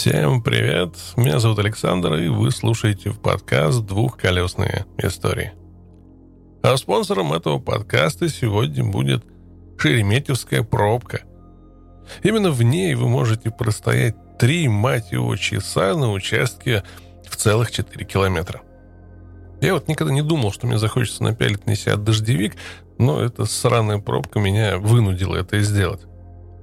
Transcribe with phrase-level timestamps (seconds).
[0.00, 5.52] Всем привет, меня зовут Александр, и вы слушаете в подкаст «Двухколесные истории».
[6.62, 9.22] А спонсором этого подкаста сегодня будет
[9.76, 11.20] Шереметьевская пробка.
[12.22, 16.82] Именно в ней вы можете простоять три, мать его, часа на участке
[17.28, 18.62] в целых 4 километра.
[19.60, 22.56] Я вот никогда не думал, что мне захочется напялить на себя дождевик,
[22.96, 26.00] но эта сраная пробка меня вынудила это сделать.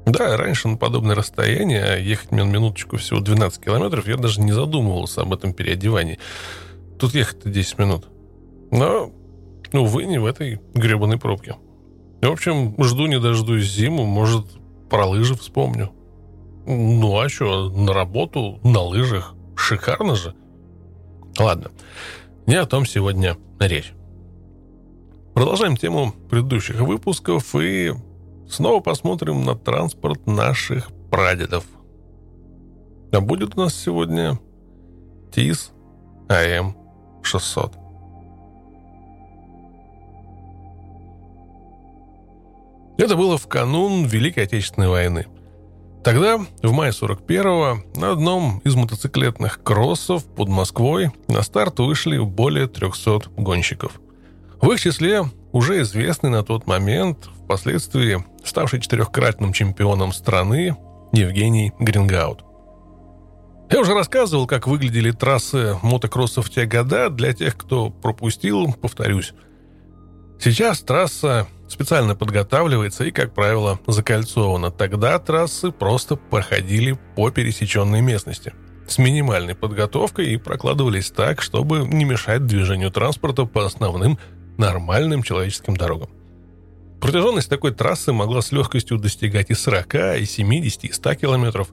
[0.07, 4.53] Да, раньше на подобное расстояние, а ехать мне минуточку всего 12 километров, я даже не
[4.53, 6.17] задумывался об этом переодевании.
[6.97, 8.07] Тут ехать-то 10 минут.
[8.71, 9.11] Но,
[9.73, 11.57] увы, не в этой гребаной пробке.
[12.21, 14.45] В общем, жду не дождусь зиму, может,
[14.89, 15.91] про лыжи вспомню.
[16.66, 19.35] Ну, а что, на работу, на лыжах.
[19.58, 20.33] Шикарно же.
[21.38, 21.71] Ладно,
[22.45, 23.92] не о том сегодня речь.
[25.33, 27.94] Продолжаем тему предыдущих выпусков и
[28.50, 31.66] Снова посмотрим на транспорт наших прадедов.
[33.12, 34.39] А будет у нас сегодня
[35.31, 35.72] ТИС
[36.30, 37.73] АМ-600.
[42.98, 45.28] Это было в канун Великой Отечественной войны.
[46.04, 52.67] Тогда, в мае 41-го, на одном из мотоциклетных кроссов под Москвой на старт вышли более
[52.67, 54.00] 300 гонщиков.
[54.61, 60.76] В их числе уже известный на тот момент, впоследствии ставший четырехкратным чемпионом страны
[61.14, 62.44] Евгений Грингаут.
[63.72, 67.09] Я уже рассказывал, как выглядели трассы мотокросса в те года.
[67.09, 69.34] Для тех, кто пропустил, повторюсь.
[70.42, 74.70] Сейчас трасса специально подготавливается и, как правило, закольцована.
[74.70, 78.54] Тогда трассы просто проходили по пересеченной местности
[78.89, 84.20] с минимальной подготовкой и прокладывались так, чтобы не мешать движению транспорта по основным
[84.58, 86.10] нормальным человеческим дорогам.
[87.02, 91.69] Протяженность такой трассы могла с легкостью достигать и 40, и 70, и 100 километров.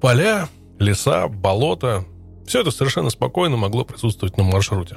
[0.00, 2.04] Поля, леса, болота–
[2.50, 4.96] все это совершенно спокойно могло присутствовать на маршруте.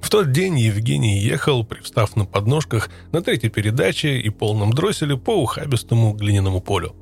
[0.00, 5.42] В тот день Евгений ехал, привстав на подножках, на третьей передаче и полном дросселе по
[5.42, 6.94] ухабистому глиняному полю.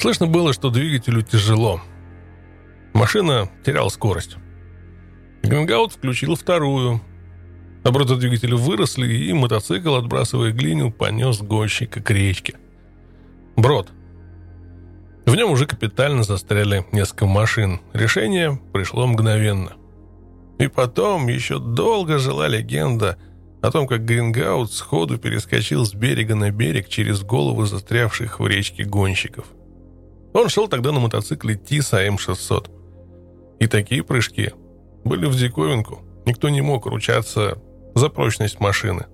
[0.00, 1.80] Слышно было, что двигателю тяжело.
[2.92, 4.36] Машина теряла скорость.
[5.44, 7.00] Грингаут включил вторую,
[7.84, 12.54] Обороты двигателя выросли, и мотоцикл, отбрасывая глиню, понес гонщика к речке.
[13.56, 13.90] Брод.
[15.26, 17.80] В нем уже капитально застряли несколько машин.
[17.92, 19.72] Решение пришло мгновенно.
[20.58, 23.18] И потом еще долго жила легенда
[23.60, 28.84] о том, как Грингаут сходу перескочил с берега на берег через головы застрявших в речке
[28.84, 29.46] гонщиков.
[30.34, 32.70] Он шел тогда на мотоцикле Тиса М600.
[33.60, 34.52] И такие прыжки
[35.04, 36.00] были в диковинку.
[36.26, 37.58] Никто не мог ручаться
[37.94, 39.06] за прочность машины.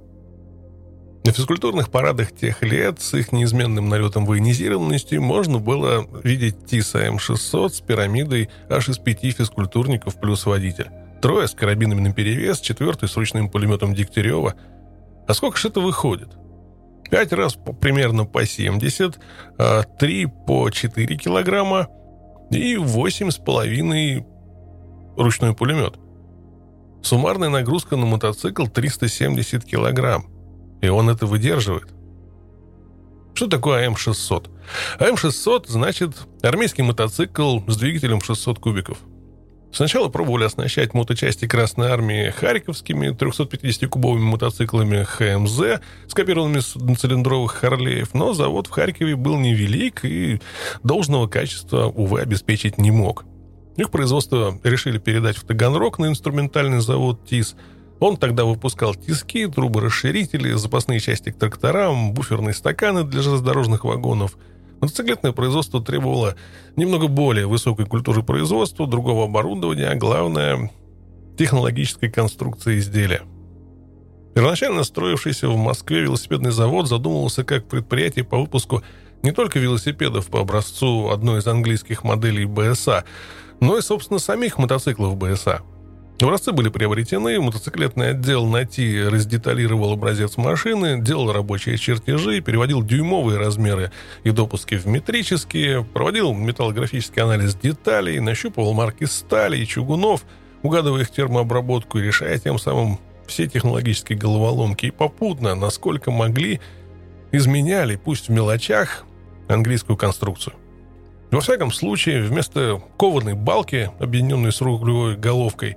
[1.25, 7.69] На физкультурных парадах тех лет с их неизменным налетом военизированности можно было видеть ТИСа М600
[7.69, 10.89] с пирамидой аж из пяти физкультурников плюс водитель.
[11.21, 14.55] Трое с карабинами наперевес, четвертый с ручным пулеметом Дегтярева.
[15.27, 16.31] А сколько же это выходит?
[17.11, 19.19] Пять раз по, примерно по 70,
[19.59, 21.89] а три по 4 килограмма
[22.51, 24.25] и восемь с половиной
[25.17, 25.97] ручной пулемет–
[27.03, 30.27] Суммарная нагрузка на мотоцикл 370 килограмм.
[30.81, 31.89] И он это выдерживает.
[33.35, 34.51] Что такое АМ-600?
[34.99, 38.99] АМ-600 значит армейский мотоцикл с двигателем 600 кубиков.
[39.73, 48.33] Сначала пробовали оснащать моточасти Красной Армии харьковскими 350-кубовыми мотоциклами ХМЗ, скопированными с цилиндровых Харлеев, но
[48.33, 50.41] завод в Харькове был невелик и
[50.83, 53.25] должного качества, увы, обеспечить не мог–
[53.79, 57.55] их производство решили передать в Таганрог на инструментальный завод ТИС.
[58.01, 64.37] Он тогда выпускал тиски, трубы-расширители, запасные части к тракторам, буферные стаканы для железнодорожных вагонов.
[64.81, 66.35] Мотоциклетное производство требовало
[66.77, 70.71] немного более высокой культуры производства, другого оборудования, а главное–
[71.39, 73.23] технологической конструкции изделия.
[74.35, 78.83] Первоначально строившийся в Москве велосипедный завод задумывался как предприятие по выпуску
[79.23, 83.05] не только велосипедов по образцу одной из английских моделей БСА,
[83.61, 85.63] но и, собственно, самих мотоциклов БСА.
[86.21, 93.93] Образцы были приобретены, мотоциклетный отдел найти раздеталировал образец машины, делал рабочие чертежи, переводил дюймовые размеры
[94.25, 100.25] и допуски в метрические, проводил металлографический анализ деталей, нащупывал марки стали и чугунов,
[100.63, 104.87] угадывая их термообработку и решая тем самым все технологические головоломки.
[104.87, 106.61] И попутно, насколько могли,
[107.31, 109.05] изменяли, пусть в мелочах,
[109.47, 110.55] английскую конструкцию.
[111.31, 115.77] Во всяком случае, вместо кованой балки, объединенной с рулевой головкой,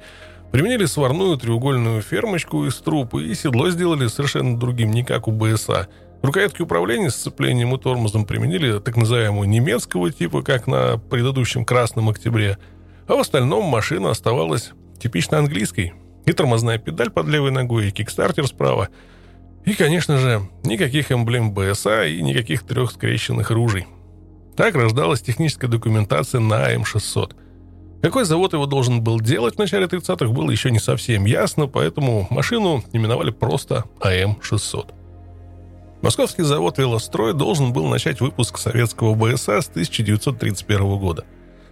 [0.51, 5.87] применили сварную треугольную фермочку из труб, и седло сделали совершенно другим, не как у БСА,
[6.21, 12.59] Рукоятки управления сцеплением и тормозом применили так называемого немецкого типа, как на предыдущем Красном Октябре,
[13.07, 15.93] а в остальном машина оставалась типично английской.
[16.27, 18.89] И тормозная педаль под левой ногой, и кикстартер справа.
[19.65, 23.87] И, конечно же, никаких эмблем БСА и никаких трех скрещенных ружей.
[24.55, 27.35] Так рождалась техническая документация на АМ-600.
[28.01, 32.27] Какой завод его должен был делать в начале 30-х, было еще не совсем ясно, поэтому
[32.31, 34.93] машину именовали просто АМ-600.
[36.01, 41.25] Московский завод «Велострой» должен был начать выпуск советского БСА с 1931 года.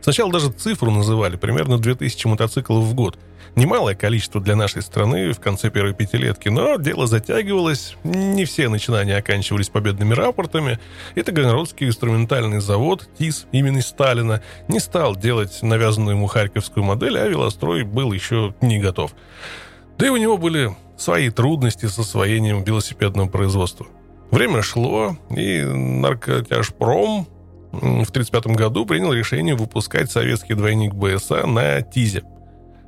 [0.09, 3.19] Сначала даже цифру называли, примерно 2000 мотоциклов в год.
[3.55, 9.15] Немалое количество для нашей страны в конце первой пятилетки, но дело затягивалось, не все начинания
[9.17, 10.79] оканчивались победными рапортами,
[11.13, 17.27] и Таганродский инструментальный завод ТИС имени Сталина не стал делать навязанную ему харьковскую модель, а
[17.27, 19.11] «Велострой» был еще не готов.
[19.99, 23.85] Да и у него были свои трудности с освоением велосипедного производства–
[24.31, 27.27] Время шло, и наркотяжпром
[27.71, 32.23] в 1935 году принял решение выпускать советский двойник БСА на ТИЗе.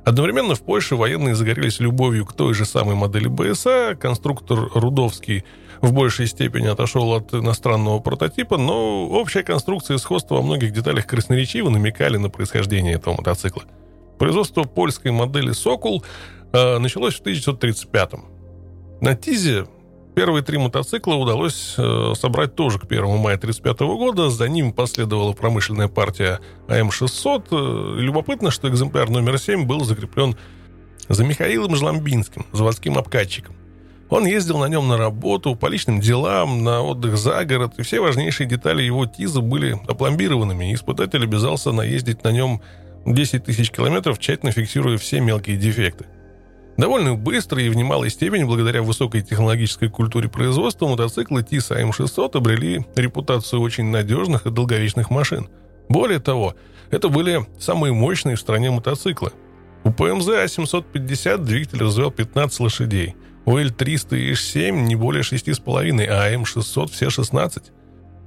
[0.04, 3.96] Одновременно в Польше военные загорелись любовью к той же самой модели БСА.
[3.98, 5.44] Конструктор Рудовский
[5.80, 11.06] в большей степени отошел от иностранного прототипа, но общая конструкция и сходство во многих деталях
[11.06, 13.62] красноречиво намекали на происхождение этого мотоцикла.
[14.18, 16.04] Производство польской модели «Сокол»
[16.52, 18.12] э, началось в 1935
[19.00, 19.66] На ТИЗе
[20.14, 24.28] Первые три мотоцикла удалось э, собрать тоже к 1 мая 1935 года.
[24.28, 27.44] За ним последовала промышленная партия АМ-600.
[27.50, 30.36] Э, любопытно, что экземпляр номер 7 был закреплен
[31.08, 33.56] за Михаилом Жламбинским, заводским обкатчиком.
[34.10, 37.98] Он ездил на нем на работу, по личным делам, на отдых за город, и все
[38.00, 42.60] важнейшие детали его ТИЗа были опломбированными, и испытатель обязался наездить на нем
[43.06, 46.04] 10 тысяч километров, тщательно фиксируя все мелкие дефекты.
[46.76, 52.86] Довольно быстро и в немалой степени благодаря высокой технологической культуре производства мотоциклы TIS AM600 обрели
[52.96, 55.48] репутацию очень надежных и долговечных машин.
[55.88, 56.54] Более того,
[56.90, 59.32] это были самые мощные в стране мотоциклы.
[59.84, 66.32] У PMZ A750 двигатель развивал 15 лошадей, у L300 и H7 не более 6,5, а
[66.32, 67.64] AM600 все 16.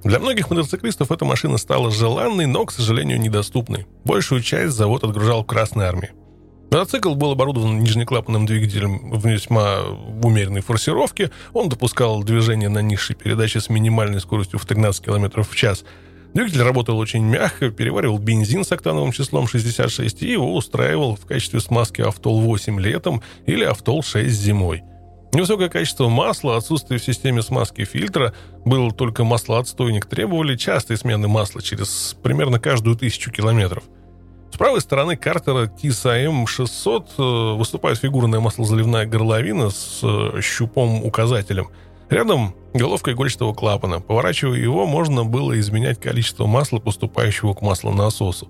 [0.04, 3.86] Для многих мотоциклистов эта машина стала желанной, но, к сожалению, недоступной.
[4.04, 6.12] Большую часть завод отгружал в Красной армии.
[6.70, 9.82] Мотоцикл был оборудован нижнеклапанным двигателем в весьма
[10.22, 11.30] умеренной форсировке.
[11.52, 15.84] Он допускал движение на низшей передаче с минимальной скоростью в 13 км в час.
[16.34, 21.60] Двигатель работал очень мягко, переваривал бензин с октановым числом 66 и его устраивал в качестве
[21.60, 24.82] смазки Автол-8 летом или Автол-6 зимой.
[25.32, 28.34] Невысокое качество масла, отсутствие в системе смазки фильтра,
[28.64, 33.84] был только маслоотстойник, требовали частой смены масла через примерно каждую тысячу километров.
[34.52, 41.68] С правой стороны картера TIS AM600 э, выступает фигурная маслозаливная горловина с э, щупом-указателем.
[42.08, 44.00] Рядом головка игольчатого клапана.
[44.00, 48.48] Поворачивая его, можно было изменять количество масла, поступающего к маслонасосу.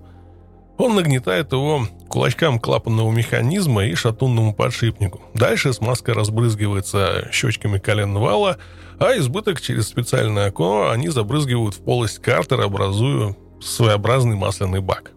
[0.77, 5.21] Он нагнетает его кулачкам клапанного механизма и шатунному подшипнику.
[5.33, 8.57] Дальше смазка разбрызгивается щечками колен вала,
[8.99, 15.13] а избыток через специальное окно они забрызгивают в полость картера, образуя своеобразный масляный бак.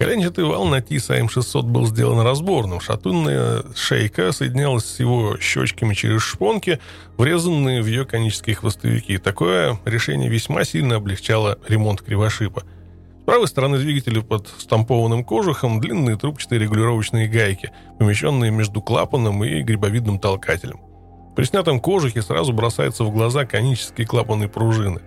[0.00, 2.80] Коленчатый вал на ТИС АМ-600 был сделан разборным.
[2.80, 6.80] Шатунная шейка соединялась с его щечками через шпонки,
[7.18, 9.18] врезанные в ее конические хвостовики.
[9.18, 12.62] Такое решение весьма сильно облегчало ремонт кривошипа.
[13.20, 19.60] С правой стороны двигателя под стампованным кожухом длинные трубчатые регулировочные гайки, помещенные между клапаном и
[19.60, 20.80] грибовидным толкателем.
[21.36, 25.02] При снятом кожухе сразу бросаются в глаза конические клапаны пружины.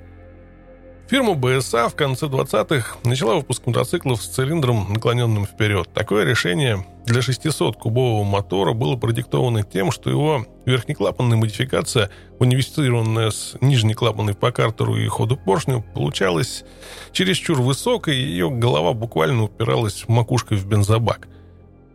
[1.10, 5.90] Фирма БСА в конце 20-х начала выпуск мотоциклов с цилиндром, наклоненным вперед.
[5.94, 13.94] Такое решение для 600-кубового мотора было продиктовано тем, что его верхнеклапанная модификация, унифицированная с нижней
[13.96, 16.64] клапанной по картеру и ходу поршню, получалась
[17.12, 21.28] чересчур высокой, и ее голова буквально упиралась макушкой в бензобак.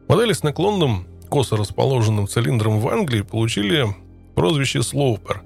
[0.07, 3.87] Модели с наклонным, косо расположенным цилиндром в Англии получили
[4.35, 5.43] прозвище «Слоупер»,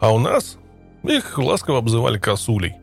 [0.00, 0.58] а у нас
[1.04, 2.74] их ласково обзывали «косулей».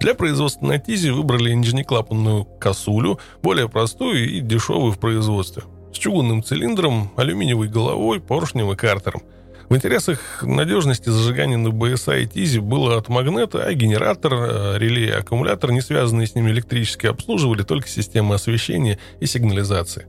[0.00, 6.42] Для производства на ТИЗе выбрали нижнеклапанную косулю, более простую и дешевую в производстве, с чугунным
[6.42, 9.22] цилиндром, алюминиевой головой, поршнем и картером.
[9.70, 15.06] В интересах надежности зажигания на БСА и ТИЗе было от магнета, а генератор, э, реле
[15.06, 20.06] и аккумулятор, не связанные с ними электрически, обслуживали только системы освещения и сигнализации.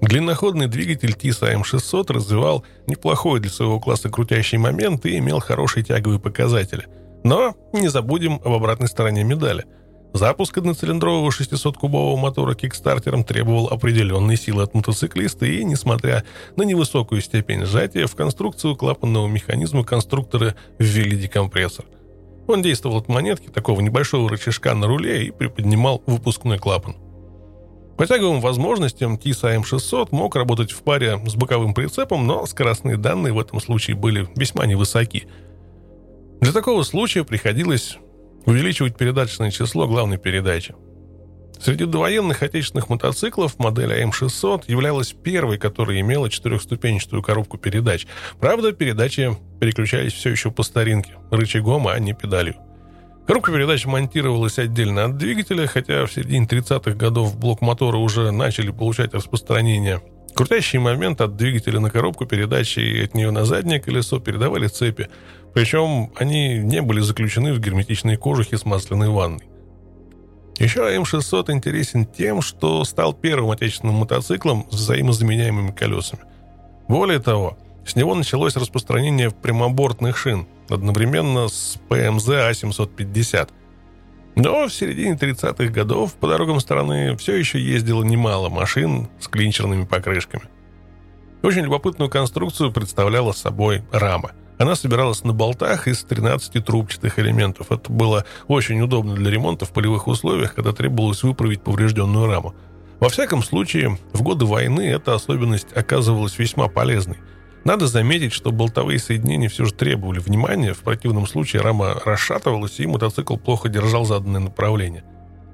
[0.00, 6.20] Длинноходный двигатель ТИС АМ600 развивал неплохой для своего класса крутящий момент и имел хорошие тяговые
[6.20, 6.86] показатели–
[7.24, 9.64] но не забудем об обратной стороне медали.
[10.14, 16.24] Запуск одноцилиндрового 600-кубового мотора кикстартером требовал определенной силы от мотоциклиста, и, несмотря
[16.56, 21.84] на невысокую степень сжатия, в конструкцию клапанного механизма конструкторы ввели декомпрессор.
[22.46, 26.96] Он действовал от монетки, такого небольшого рычажка на руле, и приподнимал выпускной клапан.
[27.98, 33.32] По тяговым возможностям TIS AM600 мог работать в паре с боковым прицепом, но скоростные данные
[33.32, 35.26] в этом случае были весьма невысоки.
[36.40, 37.98] Для такого случая приходилось
[38.46, 40.74] увеличивать передаточное число главной передачи.
[41.60, 48.06] Среди довоенных отечественных мотоциклов модель АМ-600 являлась первой, которая имела четырехступенчатую коробку передач.
[48.38, 52.54] Правда, передачи переключались все еще по старинке, рычагом, а не педалью.
[53.26, 58.70] Коробка передач монтировалась отдельно от двигателя, хотя в середине 30-х годов блок мотора уже начали
[58.70, 60.00] получать распространение.
[60.34, 65.08] Крутящий момент от двигателя на коробку передач и от нее на заднее колесо передавали цепи,
[65.58, 69.42] причем они не были заключены в герметичные кожухи с масляной ванной.
[70.56, 76.22] Еще М600 интересен тем, что стал первым отечественным мотоциклом с взаимозаменяемыми колесами.
[76.86, 83.48] Более того, с него началось распространение прямобортных шин, одновременно с ПМЗ А750.
[84.36, 89.86] Но в середине 30-х годов по дорогам страны все еще ездило немало машин с клинчерными
[89.86, 90.44] покрышками.
[91.42, 97.70] Очень любопытную конструкцию представляла собой рама– она собиралась на болтах из 13 трубчатых элементов.
[97.70, 102.54] Это было очень удобно для ремонта в полевых условиях, когда требовалось выправить поврежденную раму.
[102.98, 107.18] Во всяком случае, в годы войны эта особенность оказывалась весьма полезной.
[107.64, 112.86] Надо заметить, что болтовые соединения все же требовали внимания, в противном случае рама расшатывалась, и
[112.86, 115.04] мотоцикл плохо держал заданное направление.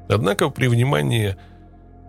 [0.09, 1.37] Однако при внимании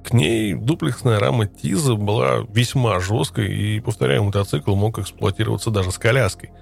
[0.05, 5.97] к ней дуплексная рама Тиза была весьма жесткой, и, повторяю, мотоцикл мог эксплуатироваться даже с
[5.97, 6.51] коляской–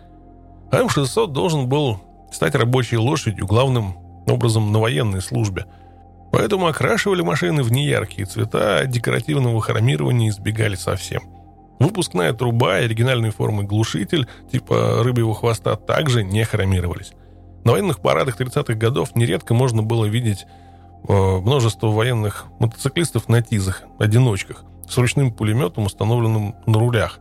[0.74, 2.00] АМ-600 должен был
[2.32, 3.96] стать рабочей лошадью, главным
[4.28, 5.66] образом на военной службе.
[6.32, 11.22] Поэтому окрашивали машины в неяркие цвета, а декоративного хромирования избегали совсем.
[11.80, 17.14] Выпускная труба и оригинальной формы глушитель типа рыбьего хвоста также не хромировались.
[17.66, 20.46] На военных парадах 30-х годов нередко можно было видеть
[21.08, 27.20] э, множество военных мотоциклистов на тизах, одиночках, с ручным пулеметом, установленным на рулях.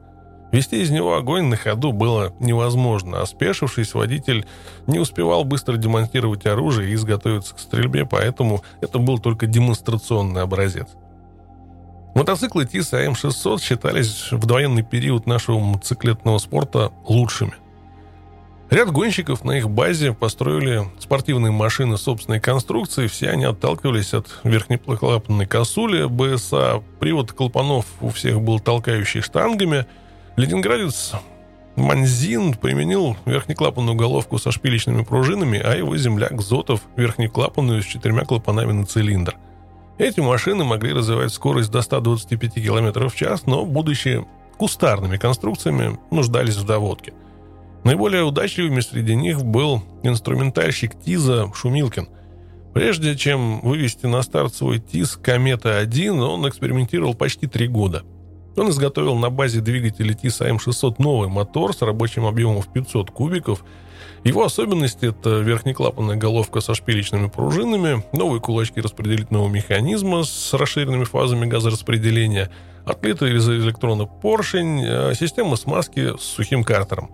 [0.53, 4.47] Вести из него огонь на ходу было невозможно, а спешившись, водитель
[4.87, 10.89] не успевал быстро демонтировать оружие и изготовиться к стрельбе, поэтому это был только демонстрационный образец.
[12.15, 17.55] Мотоциклы ТИС АМ-600 считались в довоенный период нашего мотоциклетного спорта лучшими.
[18.69, 23.07] Ряд гонщиков на их базе построили спортивные машины собственной конструкции.
[23.07, 26.83] Все они отталкивались от верхнеклапанной косули БСА.
[27.01, 29.87] Привод клапанов у всех был толкающий штангами–
[30.37, 31.13] Ленинградец
[31.77, 38.73] Манзин применил верхнеклапанную головку со шпилечными пружинами, а его земляк Зотов– верхнеклапанную с четырьмя клапанами
[38.73, 39.37] на цилиндр.
[39.99, 44.25] Эти машины могли развивать скорость до 125 км в час, но, будучи
[44.59, 47.13] кустарными конструкциями, нуждались в доводке.
[47.85, 52.09] Наиболее удачливыми среди них был инструментальщик ТИЗа Шумилкин.
[52.73, 58.03] Прежде чем вывести на старт свой ТИЗ «Комета-1», он экспериментировал почти три года–
[58.57, 63.65] он изготовил на базе двигателя TIS AM600 новый мотор с рабочим объемом в 500 кубиков.
[64.25, 71.47] Его особенности– это верхнеклапанная головка со шпилечными пружинами, новые кулачки распределительного механизма с расширенными фазами
[71.47, 72.51] газораспределения,
[72.85, 77.11] отлитый из электрона поршень, э, система смазки с сухим картером.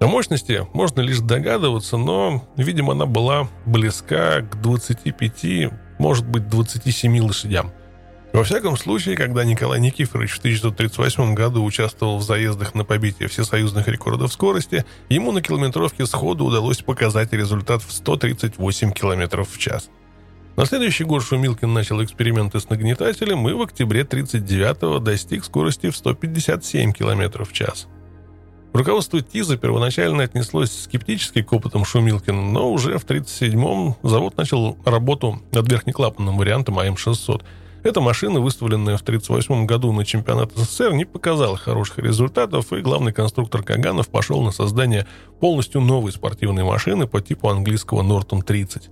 [0.00, 7.20] О мощности можно лишь догадываться, но, видимо, она была близка к 25, может быть, 27
[7.20, 7.72] лошадям–
[8.34, 13.86] во всяком случае, когда Николай Никифорович в 1938 году участвовал в заездах на побитие всесоюзных
[13.86, 19.88] рекордов скорости, ему на километровке сходу удалось показать результат в 138 км в час.
[20.56, 25.96] На следующий год Шумилкин начал эксперименты с нагнетателем и в октябре 1939 достиг скорости в
[25.96, 27.86] 157 км в час.
[28.72, 35.40] Руководство ТИЗа первоначально отнеслось скептически к опытам Шумилкина, но уже в 1937-м завод начал работу
[35.52, 37.44] над верхнеклапанным вариантом АМ-600–
[37.84, 43.12] эта машина, выставленная в 1938 году на чемпионат СССР, не показала хороших результатов, и главный
[43.12, 45.06] конструктор Каганов пошел на создание
[45.38, 48.88] полностью новой спортивной машины по типу английского Нортон 30.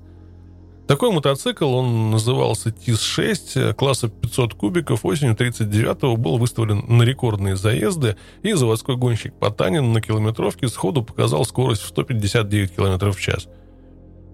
[0.86, 8.16] Такой мотоцикл, он назывался ТИС-6, класса 500 кубиков, осенью 1939-го был выставлен на рекордные заезды,
[8.42, 13.48] и заводской гонщик Потанин на километровке сходу показал скорость в 159 км в час–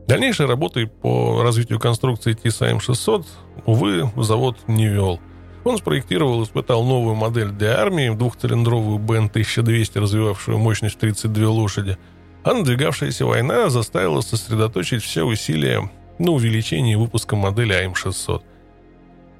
[0.08, 3.26] Дальнейшей работы по развитию конструкции TSM-600,
[3.66, 5.20] увы, завод не вел.
[5.64, 11.98] Он спроектировал и испытал новую модель для армии, двухцилиндровую БН-1200, развивавшую мощность 32 лошади.
[12.42, 18.40] А надвигавшаяся война заставила сосредоточить все усилия на увеличение выпуска модели АМ-600.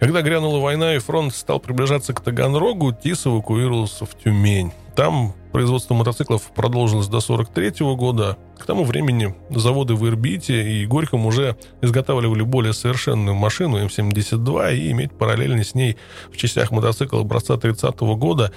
[0.01, 4.73] Когда грянула война и фронт стал приближаться к Таганрогу, ТИС эвакуировался в Тюмень.
[4.95, 8.39] Там производство мотоциклов продолжилось до 1943 года.
[8.59, 14.91] К тому времени заводы в Ирбите и Горьком уже изготавливали более совершенную машину М-72, и
[14.93, 15.97] иметь параллельно с ней
[16.31, 18.53] в частях мотоцикла образца 30 года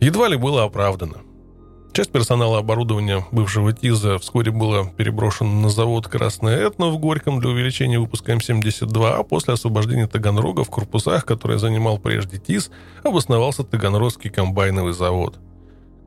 [0.00, 1.18] едва ли было оправдано.
[1.98, 7.50] Часть персонала оборудования бывшего ТИЗа вскоре было переброшено на завод «Красное Этно» в Горьком для
[7.50, 12.70] увеличения выпуска М-72, а после освобождения Таганрога в корпусах, которые занимал прежде ТИЗ,
[13.02, 15.40] обосновался Таганрогский комбайновый завод.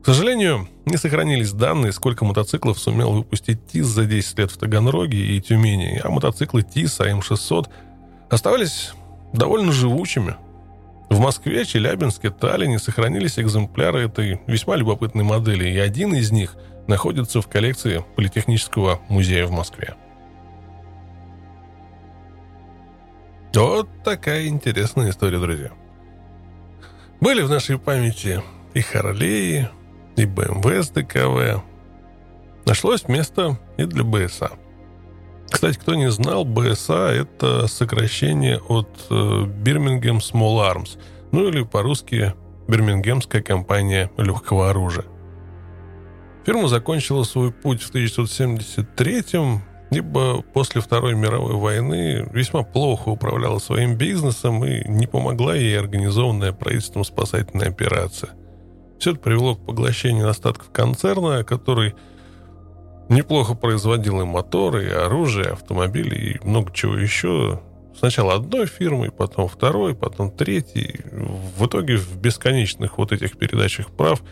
[0.02, 5.18] К сожалению, не сохранились данные, сколько мотоциклов сумел выпустить ТИЗ за 10 лет в Таганроге
[5.18, 7.68] и Тюмени, а мотоциклы ТИЗ АМ-600
[8.28, 8.92] оставались
[9.32, 10.36] довольно живучими–
[11.12, 16.56] в Москве, Челябинске, Таллине сохранились экземпляры этой весьма любопытной модели, и один из них
[16.88, 19.94] находится в коллекции Политехнического музея в Москве.
[23.54, 25.72] Вот такая интересная история, друзья.
[27.20, 28.42] Были в нашей памяти
[28.72, 29.68] и Харлеи,
[30.16, 31.62] и БМВ с ДКВ.
[32.66, 34.52] Нашлось место и для БСА.
[35.50, 40.98] Кстати, кто не знал, БСА— это сокращение от э, Birmingham Small Arms,
[41.30, 42.34] ну или по-русски
[42.68, 45.04] Бирмингемская компания легкого оружия.
[46.46, 53.96] Фирма закончила свой путь в 1973-м, ибо после Второй мировой войны весьма плохо управляла своим
[53.96, 58.30] бизнесом и не помогла ей организованная правительством спасательная операция.
[59.02, 61.96] Все это привело к поглощению остатков концерна, который
[63.08, 67.60] неплохо производил и моторы, и оружие, и автомобили, и много чего еще.
[67.98, 71.00] Сначала одной фирмой, потом второй, потом третий.
[71.10, 74.22] В итоге в бесконечных вот этих передачах прав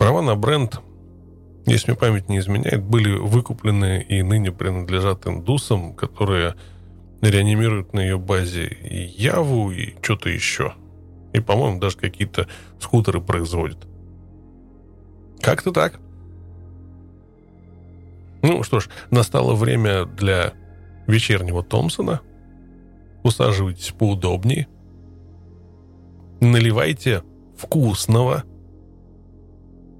[0.00, 0.80] права на бренд,
[1.66, 6.56] если мне память не изменяет, были выкуплены и ныне принадлежат индусам, которые
[7.20, 10.74] реанимируют на ее базе и Яву, и что-то еще.
[11.32, 12.48] И, по-моему, даже какие-то
[12.80, 13.86] скутеры производят.
[15.42, 15.98] Как-то так.
[18.42, 20.52] Ну что ж, настало время для
[21.06, 22.20] вечернего Томпсона.
[23.22, 24.68] Усаживайтесь поудобнее.
[26.40, 27.22] Наливайте
[27.56, 28.44] вкусного.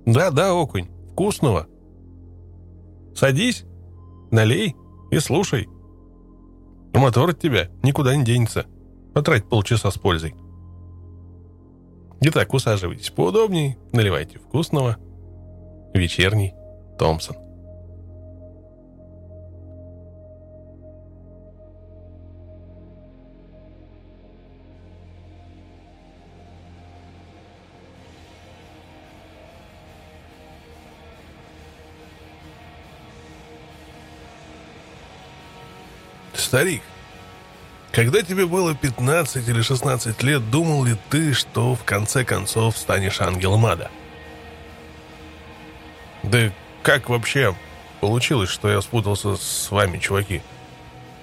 [0.07, 1.69] Да-да, окунь, вкусного.
[3.15, 3.65] Садись,
[4.31, 4.75] налей
[5.11, 5.69] и слушай.
[6.95, 8.67] Мотор от тебя никуда не денется.
[9.15, 10.35] Потрать полчаса с пользой.
[12.21, 14.99] Итак, усаживайтесь поудобнее, наливайте вкусного.
[15.95, 16.55] Вечерний
[16.99, 17.37] Томпсон.
[36.35, 36.83] Старик,
[37.93, 43.21] когда тебе было 15 или 16 лет, думал ли ты, что в конце концов станешь
[43.21, 43.91] ангелом ада?
[46.23, 46.51] Да
[46.83, 47.55] как вообще
[48.01, 50.43] получилось, что я спутался с вами, чуваки?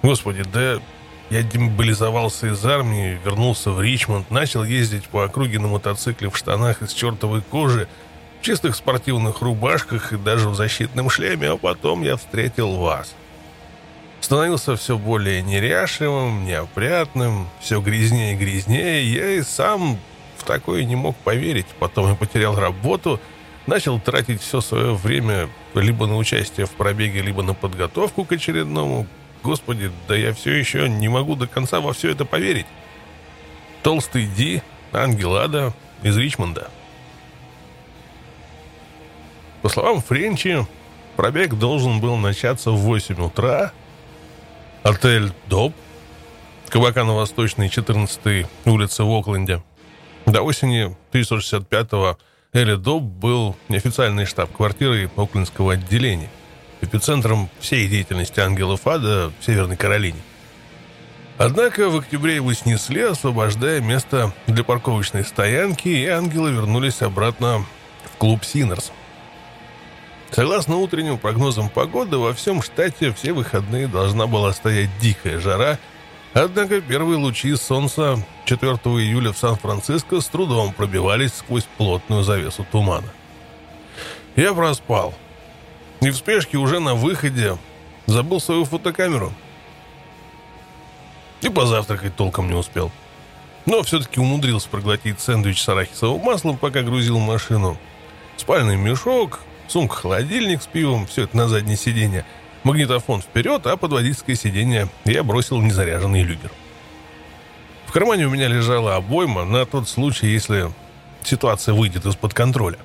[0.01, 0.79] Господи, да
[1.29, 6.81] я демобилизовался из армии, вернулся в Ричмонд, начал ездить по округе на мотоцикле в штанах
[6.81, 7.87] из чертовой кожи,
[8.39, 13.13] в чистых спортивных рубашках и даже в защитном шлеме, а потом я встретил вас—
[14.21, 19.11] становился все более неряшливым, неопрятным, все грязнее и грязнее.
[19.11, 19.97] Я и сам
[20.37, 21.67] в такое не мог поверить.
[21.79, 23.19] Потом я потерял работу,
[23.69, 29.07] начал тратить все свое время либо на участие в пробеге, либо на подготовку к очередному.
[29.43, 32.65] Господи, да я все еще не могу до конца во все это поверить.
[33.83, 36.69] Толстый Ди, Ангел Ада из Ричмонда.
[39.61, 40.65] По словам Френчи,
[41.15, 43.71] пробег должен был начаться в 8 утра,
[44.83, 45.73] Отель «Доб»,
[46.69, 49.61] кабака на Восточной 14-й улице в Окленде.
[50.25, 52.17] До осени 1965-го
[52.51, 56.31] Элли Доб был неофициальной штаб-квартирой Оклендского отделения,
[56.81, 60.19] эпицентром всей деятельности ангелов ада в Северной Каролине.
[61.37, 67.65] Однако в октябре его снесли, освобождая место для парковочной стоянки, и ангелы вернулись обратно
[68.05, 68.91] в клуб «Синерс»,
[70.31, 75.79] Согласно утренним прогнозам погоды, во всем штате все выходные должна была стоять дикая жара,
[76.33, 83.07] однако первые лучи солнца 4 июля в Сан-Франциско с трудом пробивались сквозь плотную завесу тумана.
[84.35, 85.13] Я проспал.
[86.01, 87.57] И в спешке уже на выходе
[88.05, 89.33] забыл свою фотокамеру.
[91.41, 92.91] И позавтракать толком не успел.
[93.65, 97.77] Но все-таки умудрился проглотить сэндвич с арахисовым маслом, пока грузил машину.
[98.37, 102.25] Спальный мешок, сумка-холодильник с пивом, все это на заднее сиденье,
[102.63, 106.51] магнитофон вперед, а под водительское сиденье я бросил незаряженный люгер.
[107.85, 110.71] В кармане у меня лежала обойма на тот случай, если
[111.23, 112.77] ситуация выйдет из-под контроля.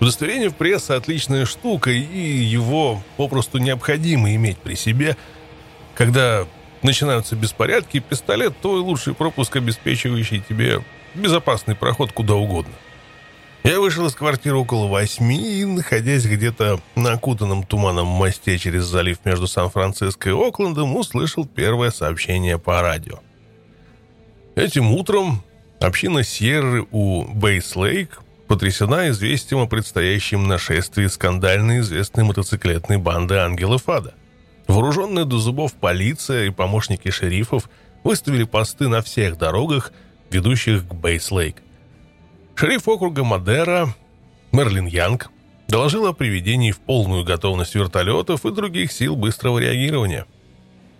[0.00, 5.16] Удостоверение в прессе– отличная штука, и его попросту необходимо иметь при себе.
[5.94, 6.46] Когда
[6.82, 10.82] начинаются беспорядки, пистолет– твой лучший пропуск, обеспечивающий тебе
[11.14, 12.74] безопасный проход куда угодно.
[13.66, 19.18] Я вышел из квартиры около восьми и, находясь где-то на окутанном туманом мосте через залив
[19.24, 23.18] между Сан-Франциско и Оклендом, услышал первое сообщение по радио.
[24.54, 25.42] Этим утром
[25.80, 34.14] община Сьерры у Бейс-Лейк потрясена известием о предстоящем нашествии скандально известной мотоциклетной банды «Ангелов Ада».
[34.68, 37.68] Вооруженная до зубов полиция и помощники шерифов
[38.04, 39.90] выставили посты на всех дорогах,
[40.30, 41.56] ведущих к Бейс-Лейк.
[42.56, 43.94] Шериф округа Мадера
[44.50, 45.30] Мерлин Янг
[45.68, 50.26] доложил о приведении в полную готовность вертолетов и других сил быстрого реагирования.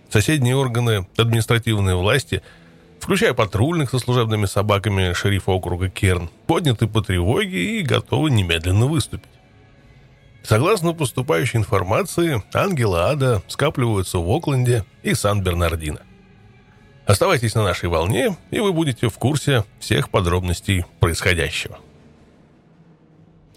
[0.09, 2.41] Соседние органы административной власти–
[2.99, 9.29] включая патрульных со служебными собаками шерифа округа Керн, подняты по тревоге и готовы немедленно выступить.
[10.43, 16.01] Согласно поступающей информации, ангелы ада скапливаются в Окленде и Сан-Бернардино.
[17.07, 21.79] Оставайтесь на нашей волне, и вы будете в курсе всех подробностей происходящего.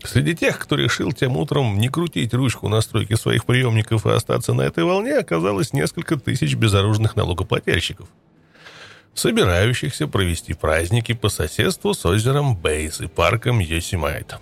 [0.03, 4.63] Среди тех, кто решил тем утром не крутить ручку настройки своих приемников и остаться на
[4.63, 8.09] этой волне, оказалось несколько тысяч безоружных налогоплательщиков–
[9.15, 14.37] собирающихся провести праздники по соседству с озером Бейс и парком Йосимайт.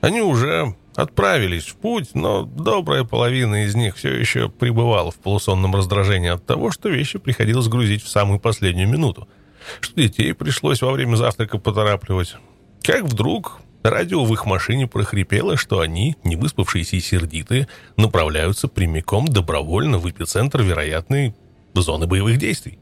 [0.00, 5.76] Они уже отправились в путь, но добрая половина из них все еще пребывала в полусонном
[5.76, 9.28] раздражении от того, что вещи приходилось грузить в самую последнюю минуту,
[9.80, 12.34] что детей пришлось во время завтрака поторапливать.
[12.82, 19.28] Как вдруг радио в их машине прохрипело, что они, не выспавшиеся и сердитые, направляются прямиком
[19.28, 21.32] добровольно в эпицентр вероятной
[21.74, 22.80] зоны боевых действий.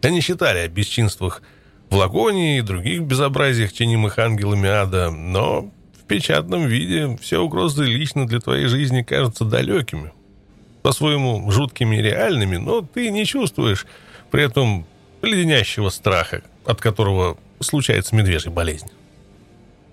[0.00, 1.42] Они считали о бесчинствах
[1.90, 5.70] в Лагоне и других безобразиях, чинимых ангелами ада, но
[6.04, 10.12] в печатном виде все угрозы лично для твоей жизни кажутся далекими,
[10.82, 13.86] по-своему жуткими и реальными, но ты не чувствуешь
[14.30, 14.86] при этом
[15.22, 18.88] леденящего страха, от которого случается медвежья болезнь.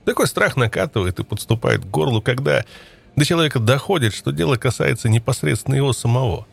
[0.03, 2.65] Такой страх накатывает и подступает к горлу, когда
[3.15, 6.45] до человека доходит, что дело касается непосредственно его самого.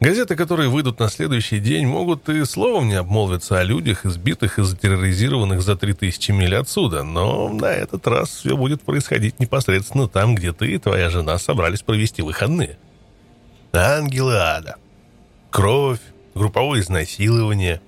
[0.00, 4.62] Газеты, которые выйдут на следующий день, могут и словом не обмолвиться о людях, избитых и
[4.62, 10.52] затерроризированных за 3000 миль отсюда, но на этот раз все будет происходить непосредственно там, где
[10.52, 12.78] ты и твоя жена собрались провести выходные.
[13.72, 14.76] Ангелы ада.
[15.50, 16.00] Кровь,
[16.32, 17.80] групповое изнасилование.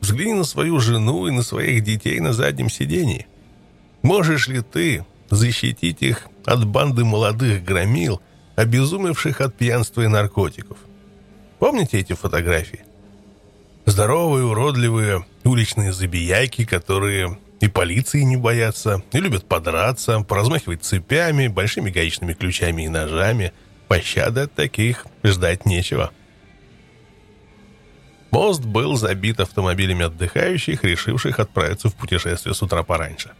[0.00, 3.26] Взгляни на свою жену и на своих детей на заднем сидении.
[4.02, 8.20] Можешь ли ты защитить их от банды молодых громил,
[8.54, 10.76] обезумевших от пьянства и наркотиков?—
[11.62, 12.80] Помните эти фотографии?
[13.86, 21.90] Здоровые, уродливые уличные забияки, которые и полиции не боятся, и любят подраться, поразмахивать цепями, большими
[21.90, 23.52] гаечными ключами и ножами.
[23.86, 26.10] Пощады от таких ждать нечего.
[28.32, 33.30] Мост был забит автомобилями отдыхающих, решивших отправиться в путешествие с утра пораньше.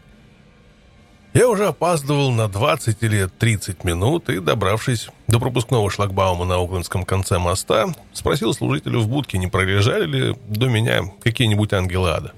[1.34, 7.04] Я уже опаздывал на 20 или 30 минут и, добравшись до пропускного шлагбаума на Оклендском
[7.04, 12.32] конце моста, спросил служителя в будке, не пролежали ли до меня какие-нибудь ангелы ада.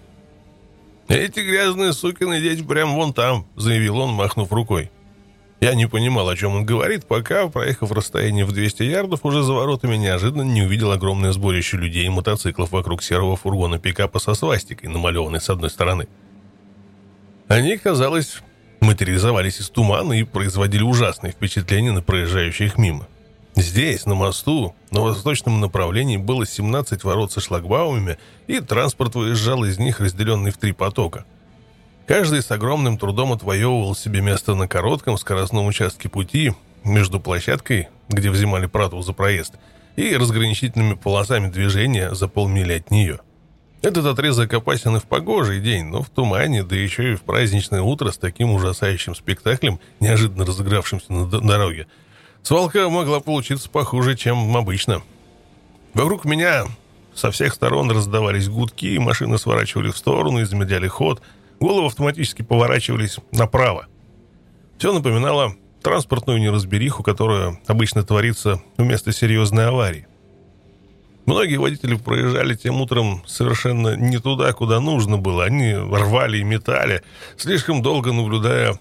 [1.08, 4.90] «Эти грязные сукины дети прямо вон там»,— заявил он, махнув рукой.
[5.60, 9.52] Я не понимал, о чем он говорит, пока, проехав расстояние в 200 ярдов, уже за
[9.54, 14.88] воротами неожиданно не увидел огромное сборище людей и мотоциклов вокруг серого фургона пикапа со свастикой,
[14.88, 16.06] намалеванной с одной стороны.
[17.48, 18.42] Они, казалось,
[18.84, 23.08] материализовались из тумана и производили ужасное впечатление на проезжающих мимо.
[23.56, 29.78] Здесь, на мосту, на восточном направлении было 17 ворот со шлагбаумами, и транспорт выезжал из
[29.78, 31.24] них, разделенный в три потока.
[32.06, 38.30] Каждый с огромным трудом отвоевывал себе место на коротком скоростном участке пути между площадкой, где
[38.30, 39.54] взимали прату за проезд,
[39.96, 43.20] и разграничительными полосами движения за полмили от нее–
[43.84, 47.82] этот отрезок опасен и в погожий день, но в тумане, да еще и в праздничное
[47.82, 51.86] утро с таким ужасающим спектаклем, неожиданно разыгравшимся на дороге,
[52.42, 55.02] свалка могла получиться похуже, чем обычно.
[55.92, 56.64] Вокруг меня
[57.14, 61.20] со всех сторон раздавались гудки, машины сворачивали в сторону и замедляли ход,
[61.60, 63.86] головы автоматически поворачивались направо.
[64.78, 70.06] Все напоминало транспортную неразбериху, которая обычно творится вместо серьезной аварии.
[71.26, 75.44] Многие водители проезжали тем утром совершенно не туда, куда нужно было.
[75.44, 77.02] Они рвали и метали,
[77.36, 78.78] слишком долго наблюдая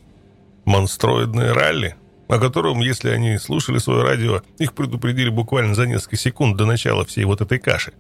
[0.65, 1.95] монстроидные ралли,
[2.27, 7.06] о котором, если они слушали свое радио, их предупредили буквально за несколько секунд до начала
[7.06, 7.93] всей вот этой каши.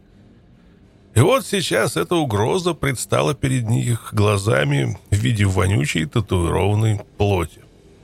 [1.15, 7.61] И вот сейчас эта угроза предстала перед них глазами в виде вонючей татуированной плоти.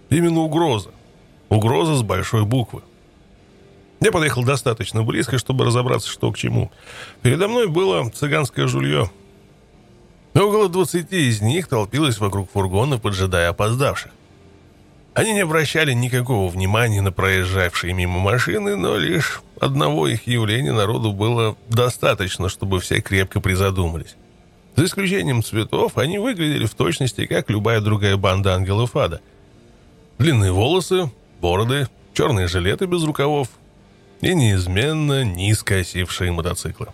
[0.10, 0.92] Именно угроза.
[1.50, 2.84] Угроза с большой буквы.
[4.02, 6.72] Я подъехал достаточно близко, чтобы разобраться, что к чему.
[7.22, 9.10] Передо мной было цыганское жулье.
[10.34, 14.12] Около двадцати из них толпилось вокруг фургона, поджидая опоздавших.
[15.16, 21.12] Они не обращали никакого внимания на проезжавшие мимо машины, но лишь одного их явления народу
[21.12, 24.16] было достаточно, чтобы все крепко призадумались.
[24.78, 29.20] За исключением цветов, они выглядели в точности, как любая другая банда ангелов ада.
[30.20, 33.50] Длинные волосы, бороды, черные жилеты без рукавов
[34.22, 36.88] и неизменно низко осевшие мотоциклы.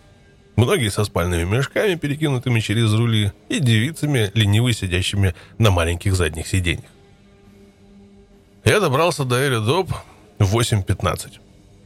[0.55, 6.89] Многие со спальными мешками, перекинутыми через рули, и девицами, лениво сидящими на маленьких задних сиденьях.
[8.63, 9.91] Я добрался до Эридоп
[10.39, 11.39] в 8.15.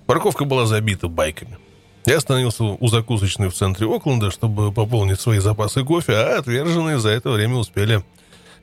[0.06, 1.58] Парковка была забита байками.
[2.06, 7.10] Я остановился у закусочной в центре Окленда, чтобы пополнить свои запасы кофе, а отверженные за
[7.10, 8.04] это время успели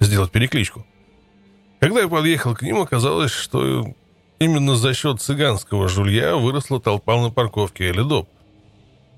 [0.01, 0.87] сделать перекличку.
[1.79, 3.95] Когда я подъехал к ним, оказалось, что
[4.39, 8.29] именно за счет цыганского жулья выросла толпа на парковке Элидоп.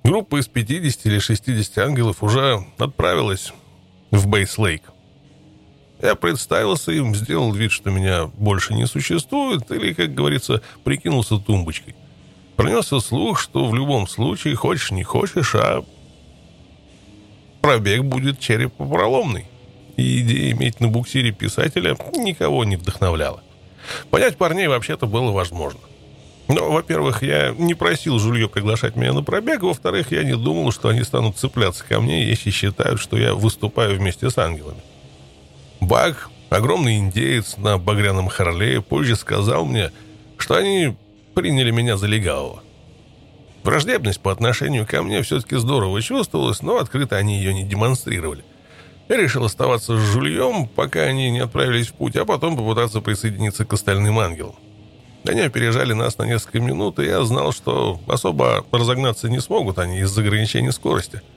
[0.05, 3.53] Группа из 50 или 60 ангелов уже отправилась
[4.11, 4.83] в Бейс-Лейк.
[6.01, 11.97] Я представился им, сделал вид, что меня больше не существует, или, как говорится, прикинулся тумбочкой.
[12.57, 15.85] Пронесся слух, что в любом случае, хочешь не хочешь, а
[17.61, 19.47] пробег будет черепопроломный.
[19.97, 23.43] И идея иметь на буксире писателя никого не вдохновляла.
[24.11, 25.81] Понять парней вообще-то было возможно.
[26.49, 30.89] Но, во-первых, я не просил Жулье приглашать меня на пробег, во-вторых, я не думал, что
[30.89, 34.81] они станут цепляться ко мне, если считают, что я выступаю вместе с ангелами.
[35.81, 39.93] Бак, огромный индеец на багряном Харлее, позже сказал мне,
[40.39, 40.97] что они
[41.35, 42.63] приняли меня за легавого.
[43.63, 48.43] Враждебность по отношению ко мне все-таки здорово чувствовалась, но открыто они ее не демонстрировали.
[49.09, 53.65] Я решил оставаться с Жульем, пока они не отправились в путь, а потом попытаться присоединиться
[53.65, 54.55] к остальным ангелам.
[55.27, 60.01] Они опережали нас на несколько минут, и я знал, что особо разогнаться не смогут они
[60.01, 61.23] из-за ограничения скорости–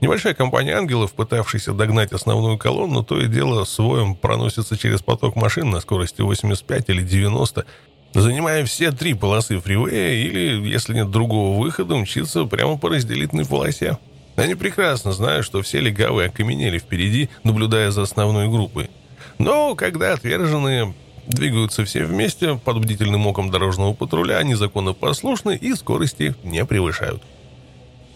[0.00, 5.70] Небольшая компания ангелов, пытавшаяся догнать основную колонну, то и дело своем проносится через поток машин
[5.70, 7.64] на скорости 85 или 90,
[8.12, 13.96] занимая все три полосы фривея или, если нет другого выхода, мчится прямо по разделительной полосе.
[14.36, 18.90] Они прекрасно знают, что все легавые окаменели впереди, наблюдая за основной группой.
[19.38, 20.94] Но когда отверженные
[21.26, 27.22] двигаются все вместе под бдительным оком дорожного патруля, они законопослушны и скорости не превышают.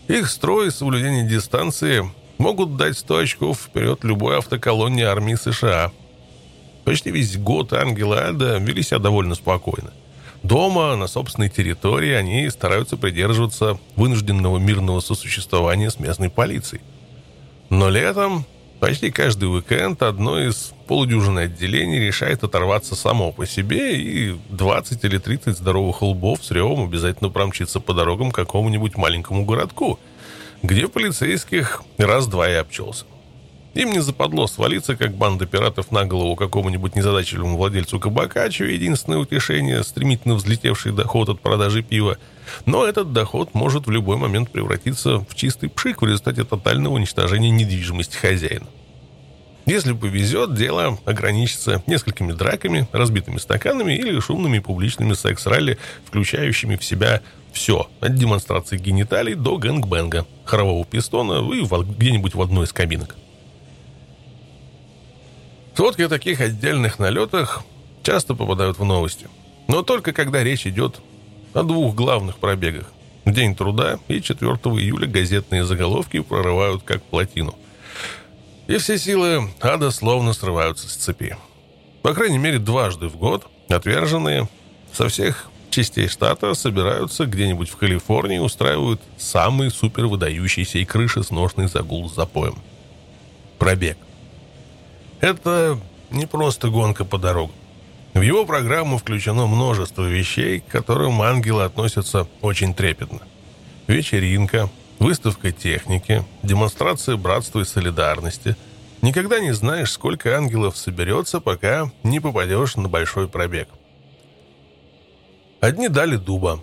[0.08, 5.90] Их строй и соблюдение дистанции могут дать 100 очков вперед любой автоколонне армии США.
[6.84, 9.92] Почти весь год ангелы Ада вели себя довольно спокойно.
[10.42, 16.82] Дома, на собственной территории, они стараются придерживаться вынужденного мирного сосуществования с местной полицией.
[17.68, 18.46] Но летом,
[18.80, 25.18] почти каждый уикенд, одно из полудюжины отделений решает оторваться само по себе, и 20 или
[25.18, 29.98] 30 здоровых лбов с ревом обязательно промчиться по дорогам к какому-нибудь маленькому городку,
[30.62, 33.04] где полицейских раз-два и обчелся.
[33.74, 39.18] Им не западло свалиться, как банда пиратов на голову какому-нибудь незадачливому владельцу кабака, чье единственное
[39.18, 42.18] утешение– стремительно взлетевший доход от продажи пива.
[42.66, 47.50] Но этот доход может в любой момент превратиться в чистый пшик в результате тотального уничтожения
[47.50, 48.66] недвижимости хозяина.
[49.66, 57.20] Если повезет, дело ограничится несколькими драками, разбитыми стаканами или шумными публичными секс-ралли, включающими в себя
[57.52, 63.14] все, от демонстрации гениталий до гэнгбэнга, хорового пистона и где-нибудь в одной из кабинок.
[65.80, 67.62] Сводки о таких отдельных налетах
[68.02, 69.28] часто попадают в новости.
[69.66, 71.00] Но только когда речь идет
[71.54, 72.84] о двух главных пробегах.
[73.24, 77.54] День труда и 4 июля газетные заголовки прорывают как плотину–
[78.66, 81.38] и все силы ада словно срываются с цепи.
[82.02, 84.50] По крайней мере, дважды в год отверженные
[84.92, 91.68] со всех частей штата собираются где-нибудь в Калифорнии и устраивают самый супер выдающийся и крышесносный
[91.68, 92.58] загул с запоем.
[93.58, 93.96] Пробег.
[95.20, 95.78] Это
[96.10, 97.54] не просто гонка по дорогам.
[98.14, 103.20] В его программу включено множество вещей, к которым ангелы относятся очень трепетно.
[103.86, 108.56] Вечеринка, выставка техники, демонстрация братства и солидарности.
[109.02, 113.68] Никогда не знаешь, сколько ангелов соберется, пока не попадешь на большой пробег.
[115.60, 116.62] Одни дали дуба,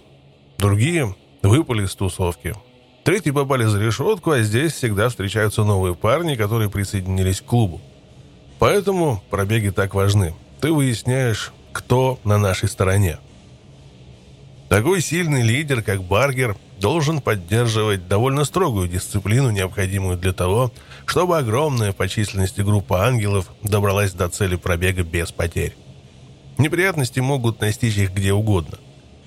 [0.58, 2.56] другие выпали из тусовки.
[3.04, 7.80] Третьи попали за решетку, а здесь всегда встречаются новые парни, которые присоединились к клубу.
[8.60, 10.34] Поэтому пробеги так важны.
[10.62, 13.20] Ты выясняешь, кто на нашей стороне.
[14.70, 20.72] Такой сильный лидер, как Баргер, должен поддерживать довольно строгую дисциплину, необходимую для того,
[21.06, 25.76] чтобы огромная по численности группа ангелов добралась до цели пробега без потерь.
[26.58, 28.78] Неприятности могут настичь их где угодно.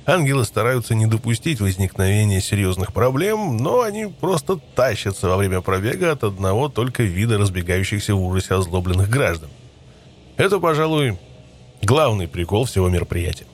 [0.07, 6.25] Ангелы стараются не допустить возникновения серьезных проблем, но они просто тащатся во время пробега от
[6.25, 9.51] одного только вида разбегающихся в ужасе озлобленных граждан.
[10.37, 11.19] Это, пожалуй,
[11.83, 13.47] главный прикол всего мероприятия.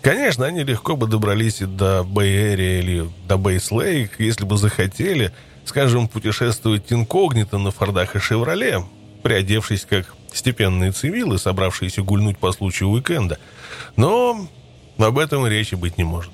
[0.00, 5.32] Конечно, они легко бы добрались и до Бэй-Эри или до Бейс-Лейк, если бы захотели,
[5.64, 8.84] скажем, путешествовать инкогнито на Фордах и Шевроле,
[9.22, 13.38] приодевшись как степенные цивилы, собравшиеся гульнуть по случаю уикенда.
[13.96, 14.48] Но
[15.06, 16.30] об этом речи быть не может.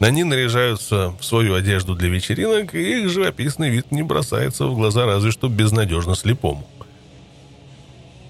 [0.00, 5.06] Они наряжаются в свою одежду для вечеринок, и их живописный вид не бросается в глаза
[5.06, 6.66] разве что безнадежно слепому.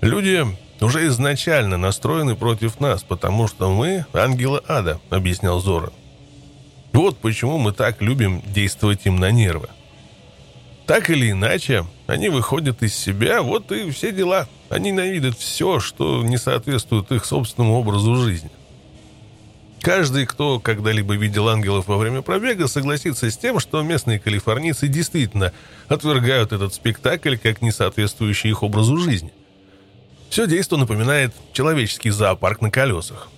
[0.01, 0.47] Люди
[0.81, 5.93] уже изначально настроены против нас, потому что мы ангелы ада»,— объяснял Зора.
[6.93, 9.69] «Вот почему мы так любим действовать им на нервы.
[10.87, 14.47] Так или иначе, они выходят из себя, вот и все дела.
[14.69, 18.51] Они ненавидят все, что не соответствует их собственному образу жизни.
[19.85, 25.53] Каждый, кто когда-либо видел ангелов во время пробега, согласится с тем, что местные калифорнийцы действительно
[25.89, 29.31] отвергают этот спектакль как не соответствующий их образу жизни.
[30.31, 33.29] Все действо напоминает человеческий зоопарк на колесах.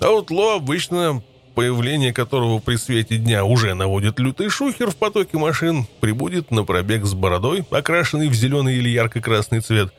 [0.00, 1.22] Аутло обычно
[1.54, 7.04] появление которого при свете дня уже наводит лютый шухер в потоке машин, прибудет на пробег
[7.04, 9.92] с бородой, окрашенный в зеленый или ярко-красный цвет.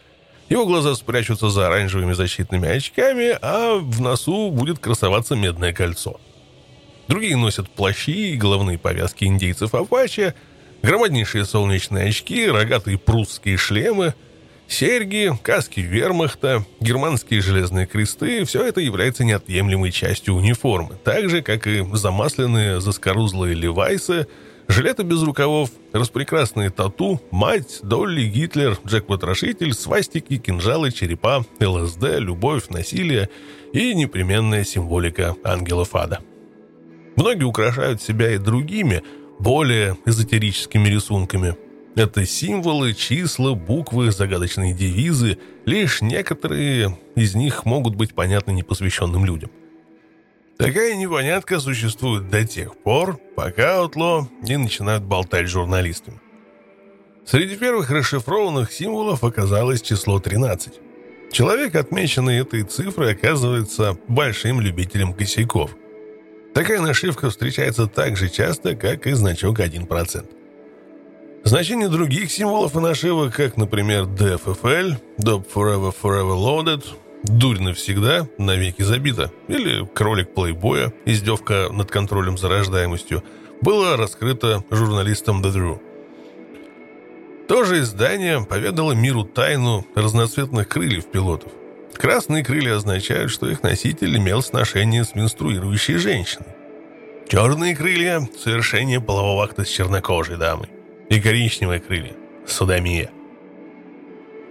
[0.51, 6.19] Его глаза спрячутся за оранжевыми защитными очками, а в носу будет красоваться медное кольцо.
[7.07, 10.35] Другие носят плащи и головные повязки индейцев Апача,
[10.83, 14.13] громаднейшие солнечные очки, рогатые прусские шлемы—
[14.67, 21.67] Серьги, каски вермахта, германские железные кресты– все это является неотъемлемой частью униформы, так же, как
[21.67, 24.27] и замасленные заскорузлые левайсы,
[24.71, 33.29] жилеты без рукавов, распрекрасные тату, мать, Долли, Гитлер, Джек-потрошитель, свастики, кинжалы, черепа, ЛСД, любовь, насилие
[33.73, 36.19] и непременная символика ангелов ада.
[37.15, 39.03] Многие украшают себя и другими,
[39.39, 41.55] более эзотерическими рисунками–
[41.95, 45.37] это символы, числа, буквы, загадочные девизы.
[45.65, 49.51] Лишь некоторые из них могут быть понятны непосвященным людям.
[50.57, 56.19] Такая непонятка существует до тех пор, пока Аутло не начинают болтать с журналистами.
[57.25, 60.79] Среди первых расшифрованных символов оказалось число 13.
[61.31, 65.71] Человек, отмеченный этой цифрой, оказывается большим любителем косяков.
[66.53, 70.25] Такая нашивка встречается так же часто, как и значок 1%.
[71.43, 76.83] Значение других символов и нашивок, как, например, DFFL, Dope Forever Forever Loaded,
[77.23, 83.23] Дурь навсегда, навеки забита, или кролик плейбоя, издевка над контролем за рождаемостью,
[83.61, 85.81] было раскрыто журналистом The Drew.
[87.47, 91.51] То же издание поведало миру тайну разноцветных крыльев пилотов.
[91.93, 96.47] Красные крылья означают, что их носитель имел сношение с менструирующей женщиной.
[97.27, 100.69] Черные крылья– совершение полового акта с чернокожей дамой
[101.09, 102.13] и коричневые крылья–
[102.47, 103.11] садомия.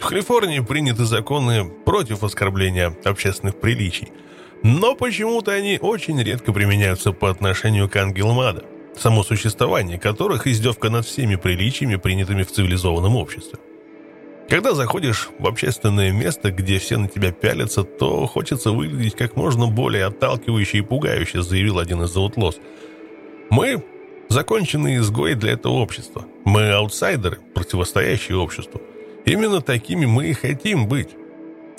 [0.00, 4.08] В Калифорнии приняты законы против оскорбления общественных приличий,
[4.62, 8.64] но почему-то они очень редко применяются по отношению к ангелам ада,
[8.96, 13.58] само существование которых издевка над всеми приличиями, принятыми в цивилизованном обществе.
[14.48, 19.66] Когда заходишь в общественное место, где все на тебя пялятся, то хочется выглядеть как можно
[19.66, 22.58] более отталкивающе и пугающе, заявил один из аутлос.
[23.50, 23.84] Мы
[24.30, 26.24] законченные изгои для этого общества.
[26.44, 28.80] Мы аутсайдеры, противостоящие обществу.
[29.24, 31.11] Именно такими мы и хотим быть.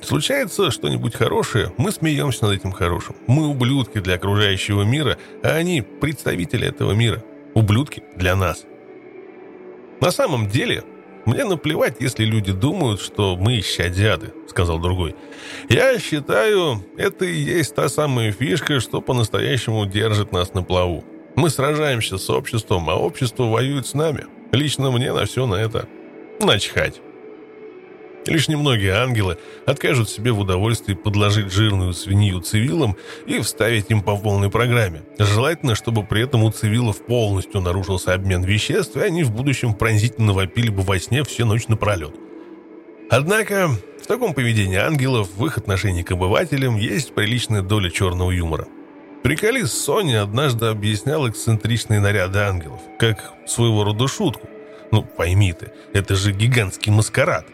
[0.01, 3.15] Случается что-нибудь хорошее, мы смеемся над этим хорошим.
[3.27, 7.23] Мы ублюдки для окружающего мира, а они представители этого мира.
[7.53, 8.65] Ублюдки для нас.
[9.99, 10.83] На самом деле,
[11.25, 15.15] мне наплевать, если люди думают, что мы исчадяды, сказал другой.
[15.69, 21.03] Я считаю, это и есть та самая фишка, что по-настоящему держит нас на плаву.
[21.35, 24.25] Мы сражаемся с обществом, а общество воюет с нами.
[24.51, 25.87] Лично мне на все на это
[26.39, 27.01] начхать.
[28.25, 32.95] Лишь немногие ангелы откажут себе в удовольствии подложить жирную свинью цивилам
[33.25, 35.03] и вставить им по полной программе.
[35.17, 40.33] Желательно, чтобы при этом у цивилов полностью нарушился обмен веществ, и они в будущем пронзительно
[40.33, 42.13] вопили бы во сне всю ночь напролет.
[43.09, 43.69] Однако
[44.01, 48.67] в таком поведении ангелов в их отношении к обывателям есть приличная доля черного юмора–
[49.23, 54.49] Приколист Сони однажды объяснял эксцентричные наряды ангелов, как своего рода шутку.
[54.91, 57.45] Ну, пойми ты, это же гигантский маскарад.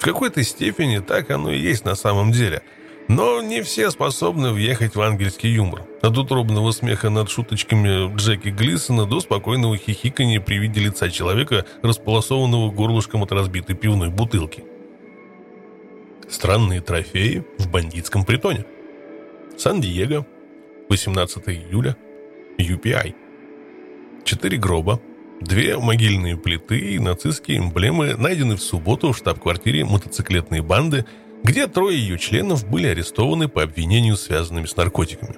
[0.00, 2.62] В какой-то степени так оно и есть на самом деле.
[3.08, 5.82] Но не все способны въехать в ангельский юмор.
[6.00, 12.70] От утробного смеха над шуточками Джеки Глисона до спокойного хихикания при виде лица человека, располосованного
[12.70, 14.64] горлышком от разбитой пивной бутылки.
[16.30, 18.64] Странные трофеи в бандитском притоне.
[19.58, 20.26] Сан-Диего,
[20.88, 21.94] 18 июля,
[22.56, 23.14] UPI.
[24.24, 24.98] Четыре гроба,
[25.40, 31.04] две могильные плиты и нацистские эмблемы найдены в субботу в штаб-квартире мотоциклетной банды,
[31.42, 35.36] где трое ее членов были арестованы по обвинению, связанными с наркотиками.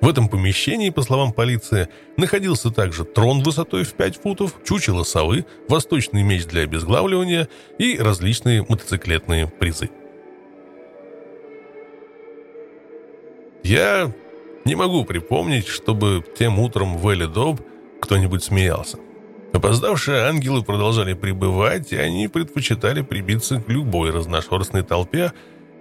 [0.00, 5.46] В этом помещении, по словам полиции, находился также трон высотой в 5 футов, чучело совы,
[5.68, 7.48] восточный меч для обезглавливания
[7.78, 9.88] и различные мотоциклетные призы.
[13.64, 14.12] Я
[14.66, 17.60] не могу припомнить, чтобы тем утром в Элли Доб
[18.00, 18.98] кто-нибудь смеялся.
[19.52, 25.32] Опоздавшие ангелы продолжали пребывать, и они предпочитали прибиться к любой разношерстной толпе,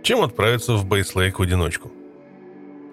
[0.03, 1.91] чем отправиться в Бейслейк в одиночку.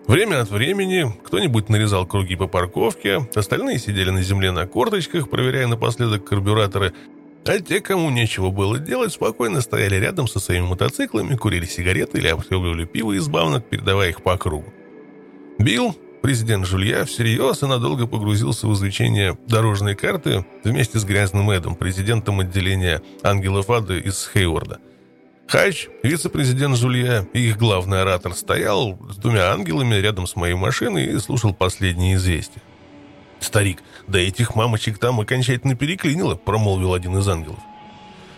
[0.06, 5.68] Время от времени кто-нибудь нарезал круги по парковке, остальные сидели на земле на корточках, проверяя
[5.68, 6.92] напоследок карбюраторы,
[7.44, 12.28] а те, кому нечего было делать, спокойно стояли рядом со своими мотоциклами, курили сигареты или
[12.28, 14.72] обхлебывали пиво из банок, передавая их по кругу.
[15.58, 21.74] Билл, президент Жулья, всерьез и надолго погрузился в изучение дорожной карты вместе с Грязным Эдом,
[21.74, 24.78] президентом отделения ангелов ада из Хейворда.
[25.48, 31.06] Хач, вице-президент Жулья и их главный оратор стоял с двумя ангелами рядом с моей машиной
[31.06, 32.62] и слушал последние известия.
[33.40, 37.58] «Старик, да этих мамочек там окончательно переклинило»,— промолвил один из ангелов.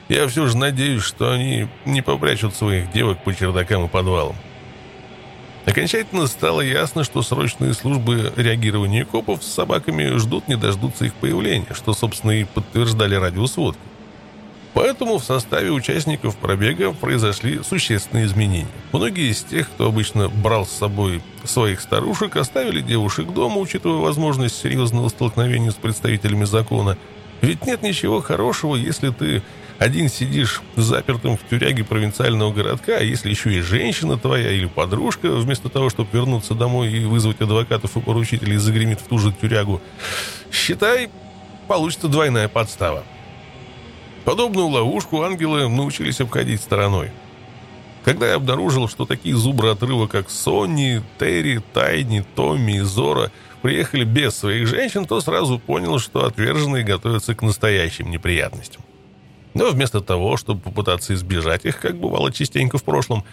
[0.09, 4.37] «Я все же надеюсь, что они не попрячут своих девок по чердакам и подвалам.
[5.67, 11.67] Окончательно стало ясно, что срочные службы реагирования копов с собаками ждут не дождутся их появления,
[11.73, 13.81] что, собственно, и подтверждали радиосводки.
[14.75, 18.67] Поэтому в составе участников пробега произошли существенные изменения.
[18.93, 24.61] Многие из тех, кто обычно брал с собой своих старушек, оставили девушек дома, учитывая возможность
[24.61, 26.99] серьезного столкновения с представителями закона.
[27.41, 29.43] Ведь нет ничего хорошего, если ты
[29.79, 35.31] один сидишь запертым в тюряге провинциального городка, а если еще и женщина твоя или подружка,
[35.33, 39.81] вместо того, чтобы вернуться домой и вызвать адвокатов и поручителей, загремит в ту же тюрягу,
[40.53, 41.11] считай,
[41.67, 43.05] получится двойная подстава.
[44.25, 47.11] Подобную ловушку ангелы научились обходить стороной.
[48.05, 54.05] Когда я обнаружил, что такие зубры отрыва, как Сонни, Терри, Тайни, Томми и Зора приехали
[54.05, 58.83] без своих женщин, то сразу понял, что отверженные готовятся к настоящим неприятностям.
[59.55, 63.25] Но вместо того, чтобы попытаться избежать их, как бывало частенько в прошлом,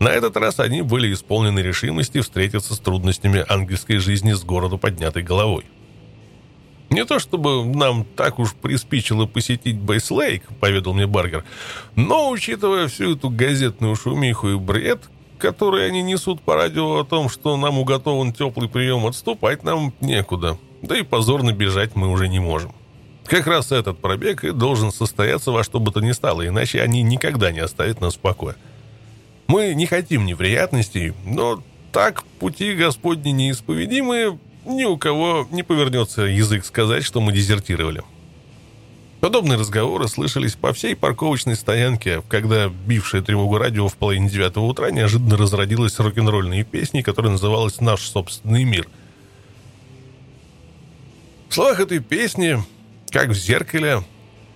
[0.00, 5.22] на этот раз они были исполнены решимости встретиться с трудностями ангельской жизни с города поднятой
[5.22, 5.64] головой.
[6.90, 11.44] «Не то чтобы нам так уж приспичило посетить Бейслейк»,— поведал мне Баргер,
[11.96, 15.02] «но, учитывая всю эту газетную шумиху и бред,
[15.38, 20.58] который они несут по радио о том, что нам уготован теплый прием, отступать нам некуда.
[20.80, 22.72] Да и позорно бежать мы уже не можем».
[23.28, 27.02] Как раз этот пробег и должен состояться во что бы то ни стало, иначе они
[27.02, 28.56] никогда не оставят нас в покое.
[29.46, 31.62] Мы не хотим неприятностей, но
[31.92, 38.02] так пути Господни неисповедимые, ни у кого не повернется язык сказать, что мы дезертировали.
[39.20, 44.90] Подобные разговоры слышались по всей парковочной стоянке, когда бившая тревогу радио в половине девятого утра
[44.90, 48.88] неожиданно разродилась рок-н-ролльной песней, которая называлась «Наш собственный мир».
[51.48, 52.62] В словах этой песни
[53.10, 54.02] как в зеркале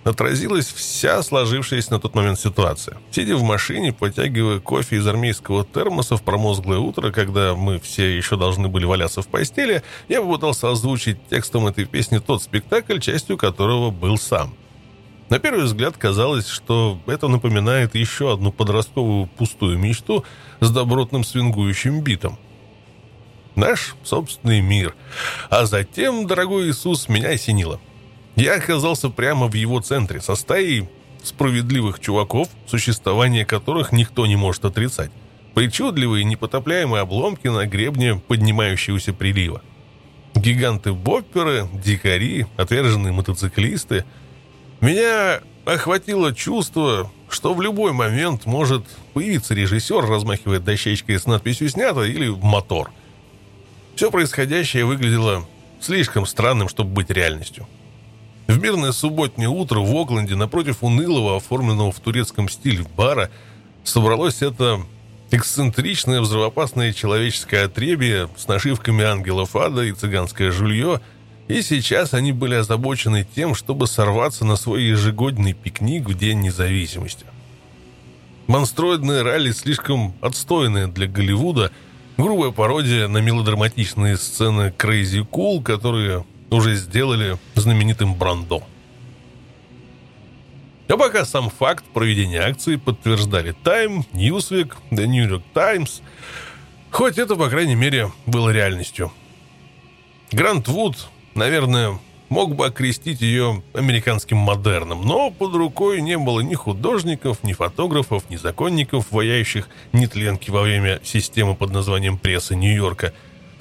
[0.05, 2.99] отразилась вся сложившаяся на тот момент ситуация.
[3.11, 8.37] Сидя в машине, потягивая кофе из армейского термоса в промозглое утро, когда мы все еще
[8.37, 13.91] должны были валяться в постели, я попытался озвучить текстом этой песни тот спектакль, частью которого
[13.91, 14.55] был сам.
[15.29, 20.25] На первый взгляд казалось, что это напоминает еще одну подростковую пустую мечту
[20.61, 22.39] с добротным свингующим битом.
[23.55, 24.95] Наш собственный мир.
[25.49, 27.81] А затем, дорогой Иисус, меня осенило–
[28.37, 30.89] я оказался прямо в его центре, со стаей
[31.23, 35.11] справедливых чуваков, существование которых никто не может отрицать.
[35.55, 39.63] Причудливые непотопляемые обломки на гребне поднимающегося прилива.
[40.35, 44.05] Гиганты-бопперы, дикари, отверженные мотоциклисты.
[44.81, 52.03] Меня охватило чувство, что в любой момент может появиться режиссер, размахивая дощечкой с надписью «Снято»
[52.03, 52.91] или «Мотор».
[53.95, 55.47] Все происходящее выглядело
[55.81, 57.69] слишком странным, чтобы быть реальностью.
[58.53, 63.31] В мирное субботнее утро в Окленде напротив унылого, оформленного в турецком стиле бара,
[63.83, 64.83] собралось это
[65.31, 71.01] эксцентричное взрывоопасное человеческое отребие с нашивками ангелов ада и цыганское жулье,
[71.49, 77.25] и сейчас они были озабочены тем, чтобы сорваться на свой ежегодный пикник в День независимости.
[78.49, 81.73] Монстроидные ралли слишком отстойные для Голливуда,
[82.19, 88.63] грубая пародия на мелодраматичные сцены Crazy Cool, которые уже сделали знаменитым Брандо.
[90.89, 96.03] А пока сам факт проведения акции подтверждали Time, Newsweek, The New York Times,
[96.91, 99.11] хоть это, по крайней мере, было реальностью.
[100.33, 101.99] Грант Вуд, наверное,
[102.29, 108.29] мог бы окрестить ее американским модерном, но под рукой не было ни художников, ни фотографов,
[108.31, 113.13] ни законников, ваяющих нетленки во время системы под названием прессы Нью-Йорка.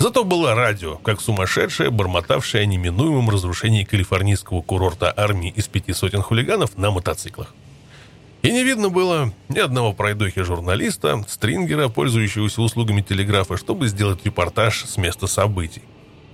[0.02, 6.24] Зато было радио, как сумасшедшее, бормотавшее о неминуемом разрушении калифорнийского курорта армии из пяти сотен
[6.24, 7.54] хулиганов на мотоциклах.
[8.41, 14.86] И не видно было ни одного пройдохи журналиста, стрингера, пользующегося услугами телеграфа, чтобы сделать репортаж
[14.86, 15.84] с места событий.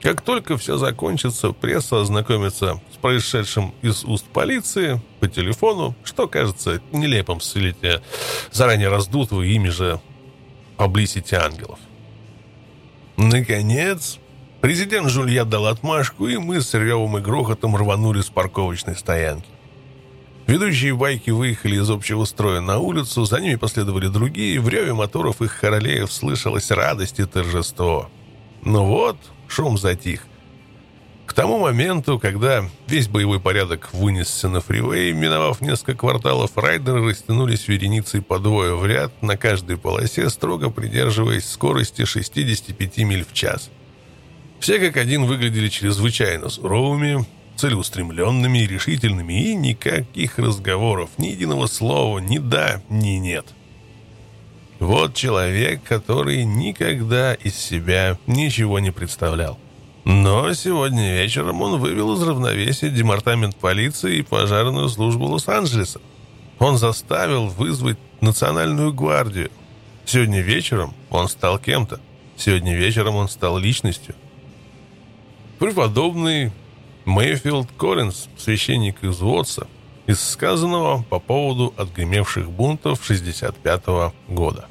[0.01, 6.81] Как только все закончится, пресса ознакомится с происшедшим из уст полиции по телефону, что кажется
[6.93, 8.01] нелепым в свете
[8.49, 9.99] заранее раздутого ими же
[10.77, 11.79] Publicity ангелов.
[13.17, 14.19] Наконец,
[14.61, 19.49] президент Жулья дал отмашку, и мы с ревом и грохотом рванули с парковочной стоянки.
[20.45, 25.41] Ведущие байки выехали из общего строя на улицу, за ними последовали другие, в реве моторов
[25.41, 28.09] их хоролеев слышалась радость и торжество.
[28.63, 30.21] Ну вот, шум затих.
[31.37, 38.23] Тому моменту, когда весь боевой порядок вынесся на фривей, миновав несколько кварталов, райдеры растянулись вереницей
[38.23, 43.69] по двое в ряд на каждой полосе, строго придерживаясь скорости 65 миль в час.
[44.59, 47.23] Все как один выглядели чрезвычайно суровыми,
[47.55, 53.45] целеустремленными и решительными, и никаких разговоров, ни единого слова, ни «да», ни «нет».
[54.79, 59.59] Вот человек, который никогда из себя ничего не представлял.
[60.09, 65.99] Но сегодня вечером он вывел из равновесия департамент полиции и пожарную службу Лос-Анджелеса.
[66.59, 69.51] Он заставил вызвать национальную гвардию.
[70.05, 71.99] Сегодня вечером он стал кем-то.
[72.37, 74.15] Сегодня вечером он стал личностью.
[75.59, 76.53] Преподобный
[77.03, 79.67] Мэйфилд Коллинз, священник из Уотса,
[80.05, 84.69] из сказанного по поводу отгремевших бунтов 65 -го года.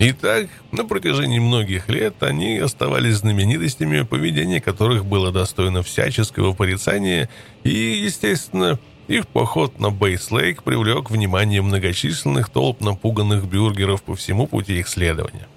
[0.00, 7.28] Итак, на протяжении многих лет они оставались знаменитостями, поведение которых было достойно всяческого порицания,
[7.64, 8.78] и, естественно,
[9.08, 15.48] их поход на Бейс-Лейк привлек внимание многочисленных толп напуганных бюргеров по всему пути их следования.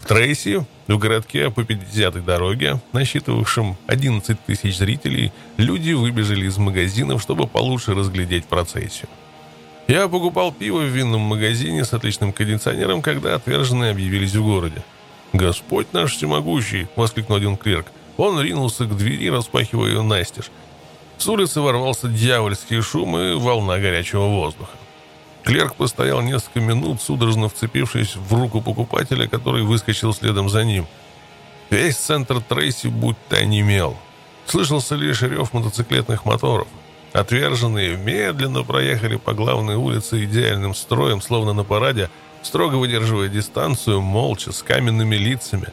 [0.00, 7.22] В Трейси, в городке по 50-й дороге, насчитывавшем 11 тысяч зрителей, люди выбежали из магазинов,
[7.22, 9.08] чтобы получше разглядеть процессию.
[9.88, 14.82] Я покупал пиво в винном магазине с отличным кондиционером, когда отверженные объявились в городе.
[15.32, 17.86] «Господь наш всемогущий!»— воскликнул один клерк.
[18.16, 20.50] Он ринулся к двери, распахивая ее настежь.
[21.18, 24.72] С улицы ворвался дьявольский шум и волна горячего воздуха.
[25.44, 30.86] Клерк постоял несколько минут, судорожно вцепившись в руку покупателя, который выскочил следом за ним.
[31.70, 33.96] Весь центр Трейси будто онемел.
[34.46, 36.68] Слышался лишь рев мотоциклетных моторов.
[37.12, 42.08] Отверженные медленно проехали по главной улице идеальным строем, словно на параде,
[42.42, 45.68] строго выдерживая дистанцию, молча, с каменными лицами.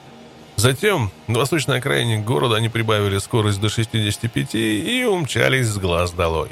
[0.58, 6.50] Затем на восточной окраине города они прибавили скорость до 65 и умчались с глаз долой.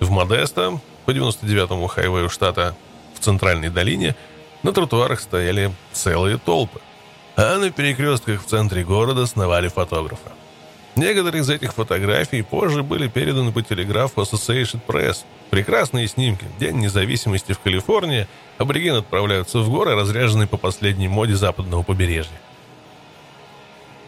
[0.00, 2.74] В Модесто, по 99-му хайвею штата,
[3.14, 4.16] в центральной долине,
[4.62, 6.80] на тротуарах стояли целые толпы.
[7.36, 10.30] А на перекрестках в центре города сновали фотографы.
[10.96, 15.18] Некоторые из этих фотографий позже были переданы по телеграфу Associated Press.
[15.50, 16.44] Прекрасные снимки.
[16.58, 18.26] День независимости в Калифорнии.
[18.58, 22.40] Аборигены отправляются в горы, разряженные по последней моде западного побережья.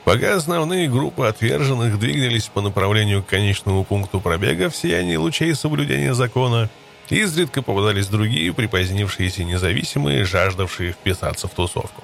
[0.04, 6.12] Пока основные группы отверженных двигались по направлению к конечному пункту пробега в сиянии лучей соблюдения
[6.12, 6.68] закона,
[7.08, 12.02] изредка попадались другие припозднившиеся независимые, жаждавшие вписаться в тусовку.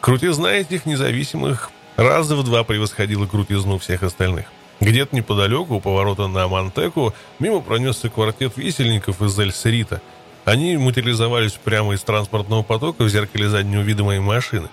[0.00, 4.46] Крутизна этих независимых раза в два превосходила крутизну всех остальных.
[4.80, 10.02] Где-то неподалеку, у поворота на Монтеку, мимо пронесся квартет висельников из Эль-Серита.
[10.44, 14.68] Они материализовались прямо из транспортного потока в зеркале заднего вида моей машины.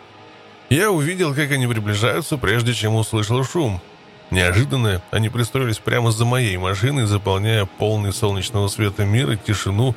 [0.69, 3.81] Я увидел, как они приближаются, прежде чем услышал шум.
[4.29, 9.95] Неожиданно они пристроились прямо за моей машиной, заполняя полный солнечного света мир и тишину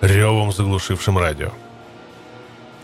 [0.00, 1.52] ревом заглушившим радио.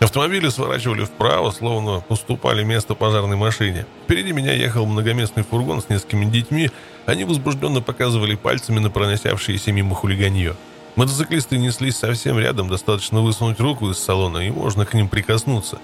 [0.02, 3.86] Автомобили сворачивали вправо, словно уступали место пожарной машине.
[4.04, 6.72] Впереди меня ехал многоместный фургон с несколькими детьми.
[7.06, 10.56] Они возбужденно показывали пальцами на проносявшиеся мимо хулиганье.
[10.96, 15.78] Мотоциклисты неслись совсем рядом, достаточно высунуть руку из салона, и можно к ним прикоснуться.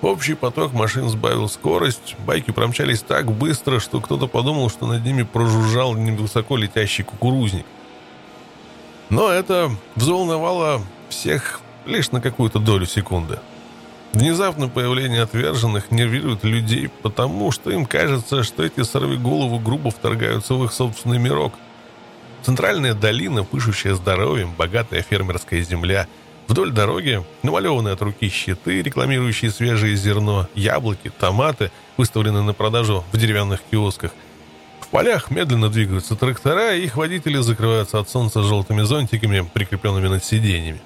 [0.00, 5.24] Общий поток машин сбавил скорость, байки промчались так быстро, что кто-то подумал, что над ними
[5.24, 7.66] прожужжал невысоко летящий кукурузник.
[9.10, 13.38] Но это взволновало всех лишь на какую-то долю секунды.
[14.12, 20.64] Внезапно появление отверженных нервирует людей, потому что им кажется, что эти сорвиголовы грубо вторгаются в
[20.64, 21.52] их собственный мирок.
[22.42, 26.06] Центральная долина, пышущая здоровьем, богатая фермерская земля–
[26.50, 33.16] Вдоль дороги намалеванные от руки щиты, рекламирующие свежее зерно, яблоки, томаты, выставленные на продажу в
[33.16, 34.10] деревянных киосках.
[34.80, 40.24] В полях медленно двигаются трактора, и их водители закрываются от солнца желтыми зонтиками, прикрепленными над
[40.24, 40.80] сиденьями.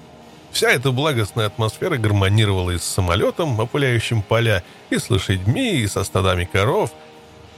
[0.55, 6.05] Вся эта благостная атмосфера гармонировала и с самолетом, опыляющим поля, и с лошадьми, и со
[6.05, 6.91] стадами коров.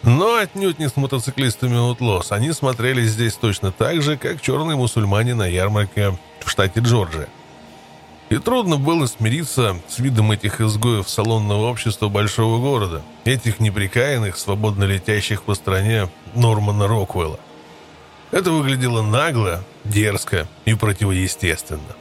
[0.02, 2.32] Но отнюдь не с мотоциклистами Утлос.
[2.32, 7.30] Они смотрелись здесь точно так же, как черные мусульмане на ярмарке в штате Джорджия.
[8.30, 14.86] И трудно было смириться с видом этих изгоев салонного общества большого города, этих неприкаянных, свободно
[14.86, 17.40] летящих по стране Нормана Роквелла.
[18.32, 21.96] Это выглядело нагло, дерзко и противоестественно.